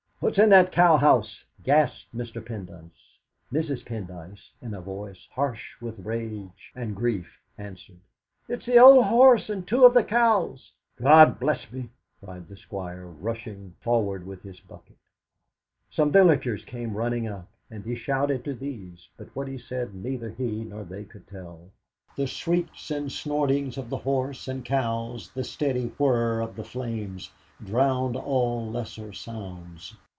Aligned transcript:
"What's 0.23 0.37
in 0.37 0.49
that 0.49 0.71
cow 0.71 0.97
house?" 0.97 1.43
gasped 1.63 2.15
Mr. 2.15 2.45
Pendyce. 2.45 3.17
Mrs. 3.51 3.83
Peacock, 3.83 4.37
in 4.61 4.75
a 4.75 4.79
voice 4.79 5.27
harsh 5.31 5.69
with 5.81 5.97
rage 6.05 6.71
and 6.75 6.95
grief 6.95 7.39
answered: 7.57 7.97
"It's 8.47 8.67
the 8.67 8.77
old 8.77 9.05
horse 9.05 9.49
and 9.49 9.67
two 9.67 9.83
of 9.83 9.95
the 9.95 10.03
cows!" 10.03 10.73
"God 10.97 11.39
bless 11.39 11.71
me!" 11.71 11.89
cried 12.23 12.47
the 12.49 12.55
Squire, 12.55 13.07
rushing 13.07 13.73
forward 13.81 14.27
with 14.27 14.43
his 14.43 14.59
bucket. 14.59 14.97
Some 15.89 16.11
villagers 16.11 16.63
came 16.65 16.93
running 16.95 17.27
up, 17.27 17.49
and 17.71 17.83
he 17.83 17.95
shouted 17.95 18.45
to 18.45 18.53
these, 18.53 19.09
but 19.17 19.35
what 19.35 19.47
he 19.47 19.57
said 19.57 19.95
neither 19.95 20.29
he 20.29 20.63
nor 20.63 20.83
they 20.83 21.03
could 21.03 21.27
tell. 21.27 21.71
The 22.15 22.27
shrieks 22.27 22.91
and 22.91 23.11
snortings 23.11 23.75
of 23.75 23.89
the 23.89 23.97
horse 23.97 24.47
and 24.47 24.63
cows, 24.63 25.31
the 25.31 25.43
steady 25.43 25.87
whirr 25.97 26.41
of 26.41 26.57
the 26.57 26.63
flames, 26.63 27.31
drowned 27.65 28.15
all 28.15 28.69
lesser 28.69 29.13
sounds. 29.13 29.95